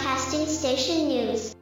[0.00, 1.56] Broadcasting Station News.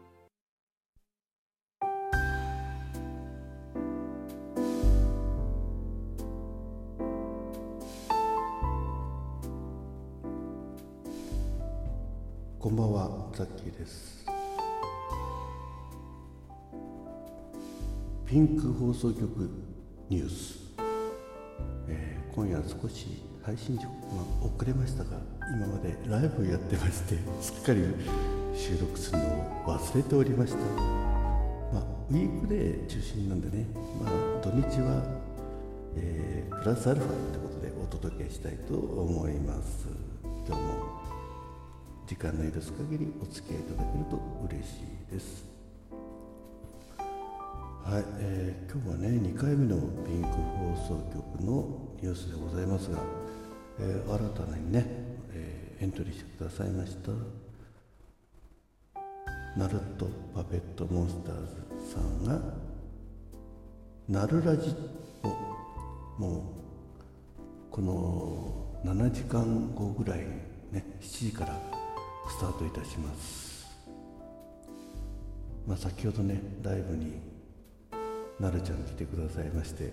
[12.60, 14.24] こんばんは、ザッキーです。
[18.24, 19.50] ピンク放送局
[20.08, 20.58] ニュース、
[21.88, 27.82] えー今夜少し配信時刻が遅れましたが、今までライブをやってまして、すっかり
[28.54, 30.58] 収録するのを忘れておりました。
[30.58, 33.66] まあ、ウィークデー中心なんでね、
[34.02, 34.12] まあ、
[34.42, 35.02] 土日は、
[35.96, 39.86] えープラスアルファってことでお届けしたいと思います。
[40.46, 40.98] 今日も
[42.06, 44.18] 時間の許す限りお付き合いいただけると
[44.50, 45.44] 嬉しいです。
[47.84, 52.98] はい、えー今日はね2回目のピンク放送局のニュースでございますが、
[53.78, 55.07] えー新たにね、
[55.80, 57.12] エントリーしてくださいました。
[59.56, 61.34] ナルトパペットモンスター
[61.86, 62.40] ズさんが
[64.08, 64.74] 「ナルラジ」
[65.22, 66.42] をもう
[67.70, 70.20] この7時間後ぐらい
[70.70, 71.60] ね7時から
[72.28, 73.66] スタートいたします。
[75.66, 77.20] まあ先ほどねライブに
[78.40, 79.92] なるちゃん来てくださいまして。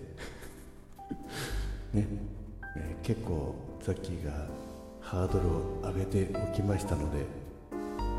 [1.94, 2.08] ね、
[2.75, 4.47] えー結構ザッキーが
[5.06, 7.20] ハードルを上げておきましたので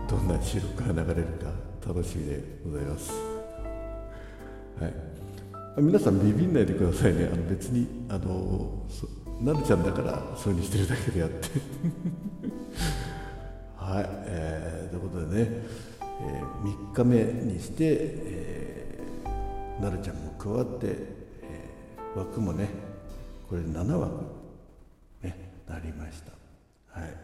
[0.09, 1.51] どんな収録が流れるか
[1.85, 3.11] 楽しみでございます。
[4.81, 4.95] はい。
[5.83, 7.29] 皆さんビビんないでくださいね。
[7.33, 8.85] あの別にあの
[9.41, 11.49] なるちゃんだからそういうにしてるだけであって。
[13.77, 15.51] はい、えーということでね、
[16.23, 22.69] え3日目にして、えーなるちゃんも加わって、えー枠もね
[23.51, 24.25] これ7枠
[25.23, 26.36] ねなりました。
[27.01, 27.15] はい。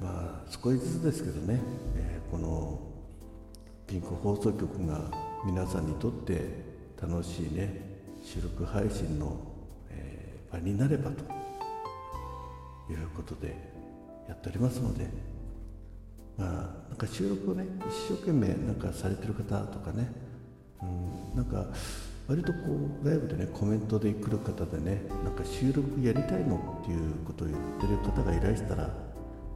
[0.00, 1.60] まあ少しずつですけどね、
[1.96, 2.80] えーこの
[3.86, 5.10] ピンク放送局が
[5.44, 6.40] 皆さんにとって
[6.98, 9.36] 楽しいね収録配信の、
[9.90, 11.24] えー場になればと
[12.90, 13.56] いうことで
[14.28, 15.08] やっておりますので
[16.38, 17.66] まあなんか収録をね
[18.08, 20.10] 一生懸命なんかされてる方とかね、
[20.82, 21.66] うん、なんか
[22.28, 22.58] 割とこ
[23.02, 28.90] うライブでねコメントで来る方でねなんか収録やりたいのっていうことを言ってる方がいらしたら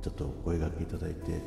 [0.02, 1.40] ちょっとお声掛けいただいて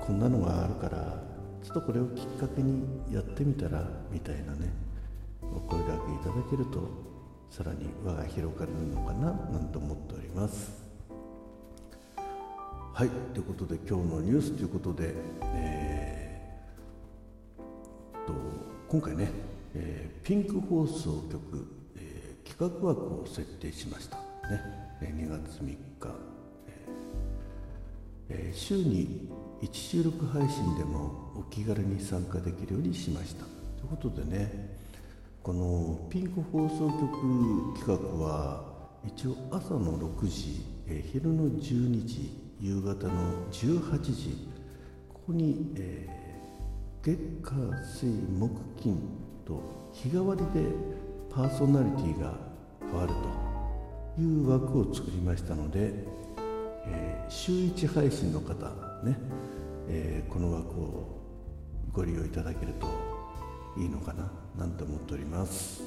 [0.00, 1.22] こんなのがあるから
[1.62, 4.72] ちょっとこれをきっかけにやってみたらみたいなね
[5.42, 6.88] お声掛けいただけると
[7.50, 10.86] さらに輪が広がるのかななんて思っております。
[12.94, 16.28] はいということで今日のニュースということで、えー
[18.28, 18.34] と
[18.88, 19.30] 今回ね、
[19.78, 21.66] えーピンク放送局、
[21.96, 24.16] えー企画枠を設定しました。
[24.16, 24.24] ね。
[25.00, 25.78] え2月3日、
[28.28, 29.28] えー週に
[29.62, 33.44] 1収録配信でもお気軽に参加できるようにしました。
[33.44, 34.76] ということでね
[35.42, 38.64] このピンク放送局企画は
[39.06, 42.30] 一応朝の6時、えー昼の12時
[42.60, 44.48] 夕方の18時
[45.12, 46.18] ここに、えー
[47.00, 47.54] 月火
[47.96, 48.50] 水木
[48.82, 48.98] 金
[49.48, 50.68] と日替わりで
[51.30, 52.34] パーソナリティが
[52.80, 53.14] 変わる
[54.16, 55.92] という枠を作りましたので、
[56.86, 58.54] えー週1配信の方
[59.04, 59.18] ね、
[59.88, 61.18] えーこの枠を
[61.92, 62.86] ご利用いただけると
[63.80, 65.82] いいのかななんて思っております。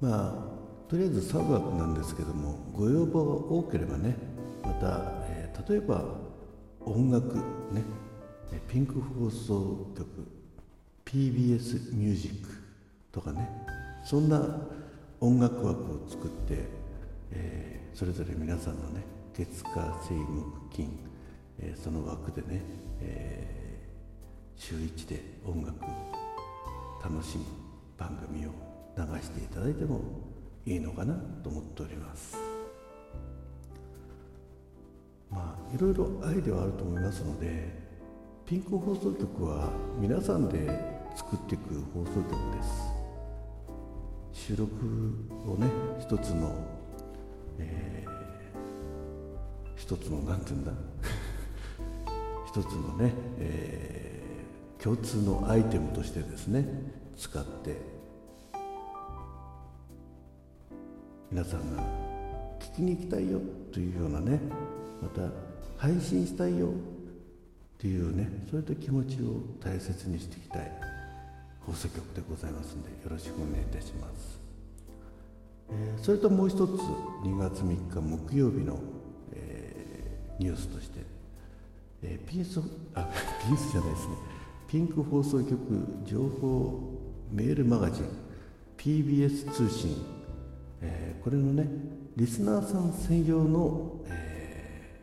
[0.00, 0.44] ま
[0.88, 4.16] あとりあえずサブ枠なんですけどもご要望が多ければね
[4.62, 6.04] また、えー例えば
[6.80, 7.34] 音楽
[7.72, 7.82] ね
[8.68, 10.37] ピンク放送局
[11.08, 12.50] PBS ミュージック
[13.10, 13.48] とかね。
[14.04, 14.44] そんな
[15.20, 16.68] 音楽枠を作って、
[17.32, 19.02] えーそれぞれ皆さんのね
[19.34, 19.70] 月火
[20.06, 20.98] 水木金、
[21.58, 22.62] えーその枠でね、
[23.00, 25.80] えー週一で音楽
[27.02, 27.44] 楽しむ
[27.96, 28.50] 番組を
[28.96, 30.00] 流していただいても
[30.66, 32.36] いいのかなと思っております。
[35.30, 37.88] まあいろいろアイデアはあると思いますので
[38.46, 39.70] ピンク放送局は
[40.00, 40.87] 皆さんで
[41.18, 44.46] 作っていく放送局です。
[44.46, 44.72] 収録
[45.46, 45.66] をね
[46.00, 46.54] 一つの、
[47.58, 48.08] えー
[49.76, 50.72] 一つのなんて言うんだ？
[52.46, 56.64] 一つのね、えー共通のアイテムとしてですね
[57.16, 57.76] 使って
[61.32, 61.82] 皆さんが
[62.60, 63.40] 聞きに行きたいよ
[63.72, 64.38] というようなね
[65.02, 65.22] また
[65.76, 66.70] 配信したいよっ
[67.76, 70.87] ていうねそういった気持ちを大切にしていきたい。
[71.68, 74.40] 放送局でございますのでよろしくお願いいたします、
[75.70, 78.78] えーそれともう一つ2月3日木曜日の、
[79.32, 81.00] えーニュースとして、
[82.02, 82.60] えー、ピンス
[82.94, 83.06] あ
[83.46, 84.14] ピンスじゃないですね。
[84.68, 85.58] ピンク放送局
[86.04, 86.80] 情報
[87.32, 88.04] メールマガジン
[88.76, 89.96] PBS 通信、
[90.80, 91.68] えー、これのね
[92.16, 95.00] リスナーさん専用の、え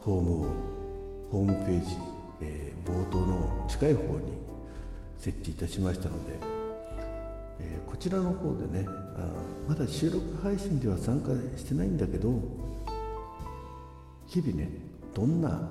[0.00, 0.52] ー、ホームを
[1.30, 1.96] ホームページ、
[2.42, 4.44] えー、冒頭の近い方に
[5.18, 6.38] 設置いたしましたので、
[7.60, 9.28] えー、こちらの方でねあ
[9.68, 12.30] まだ収録配信では参加してないんだけど
[14.26, 14.68] 日々ね
[15.14, 15.70] どんな、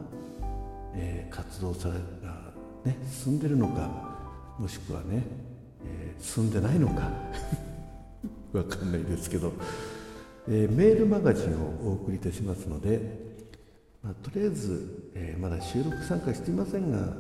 [0.96, 1.96] えー、活動され
[2.26, 2.54] が、
[2.86, 4.14] ね、進んでるのか
[4.58, 5.24] もしくはね、
[5.86, 7.12] えー、進んでないのか
[8.54, 9.52] わかんないですけど、
[10.48, 13.34] え、メールマガジンをお送りいたしますので、
[14.04, 17.14] まあ、とりあえず、えー、まだ収録参加していませんが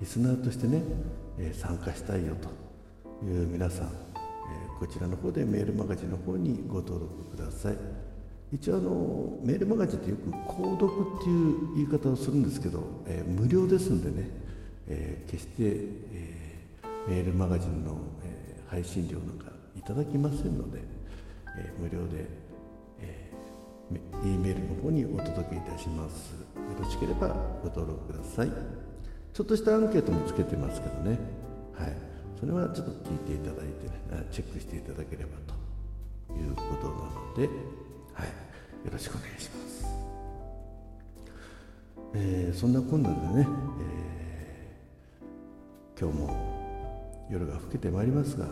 [0.00, 0.82] リスナーとしてね、
[1.38, 2.48] え、参加したいよと
[3.24, 3.90] いう皆さん、え
[4.78, 7.76] こちらの方でメールマガジンの方にご登録ください。
[8.52, 10.90] 一応あのメールマガジンってよく購読
[11.20, 14.28] っていう言い方をするんですけど、え、無料ですんでね、
[14.88, 16.66] え、決して、え、
[17.08, 20.80] メールマガジンの、え配信料なんかいただきませんので、
[21.58, 22.26] え無料で、
[23.00, 26.38] えー、E メールの方にお届けいたしますよ
[26.78, 27.28] ろしければ
[27.62, 28.48] ご登録ください
[29.32, 31.18] ちょっとしたアンケートもつけてますけどね
[31.74, 31.96] はい
[32.38, 37.80] それはちょっと聞いていただいてねチェックしていただければということなので
[38.20, 39.86] はい、よろしくお願いします。
[42.14, 43.46] えー、そんなこんなでね、
[43.80, 48.46] えー、今日も夜が更けてまいりますが、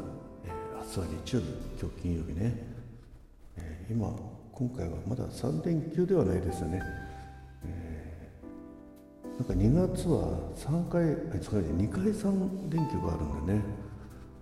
[0.45, 1.47] えー、明日は日曜日、
[1.81, 2.63] 今日金曜日ね、
[3.57, 4.15] えー、今、
[4.53, 6.81] 今回はまだ3連休ではないですよね。
[9.39, 13.63] なんか2月は3回、あ、それ2回3連休があるんでね、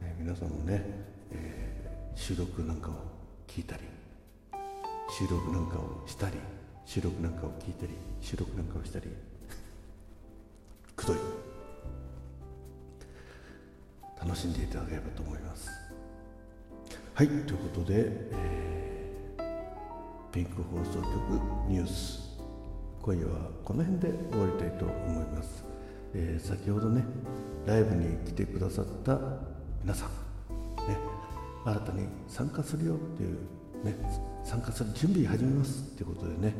[0.00, 0.82] えー、皆さんもね、
[1.30, 2.94] えー、収録なんかを
[3.46, 3.82] 聞いたり、
[5.10, 6.36] 収録なんかをしたり
[6.86, 9.06] 収録なんかを聞いたり収録なんかをしたり
[10.96, 11.16] くどい。
[14.18, 15.70] 楽しんでいただければと思います。
[17.14, 21.06] はいということで、えー、ピンク放送局
[21.68, 22.25] ニュース。
[23.06, 25.64] 今夜はこの辺で終わりたいと思います、
[26.12, 27.04] えー、先ほどね
[27.64, 29.16] ライブに来てくださった
[29.82, 30.08] 皆さん
[30.88, 30.98] ね
[31.64, 33.38] 新たに参加するよっていう
[33.84, 33.94] ね、
[34.44, 36.54] 参加する準備始めますということでね、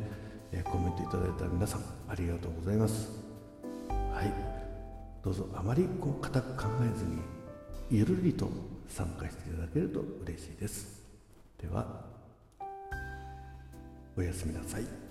[0.53, 3.09] えー、コメントいただいた皆さんありがとうございます。
[3.89, 4.33] はい。
[5.23, 7.17] どうぞあまりこう固く考えずに
[7.91, 8.49] ゆるりと
[8.87, 11.03] 参加していただけると嬉しいです。
[11.61, 12.01] では
[14.15, 15.06] おやすみなさい。